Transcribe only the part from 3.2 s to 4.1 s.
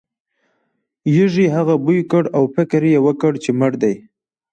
چې مړ دی.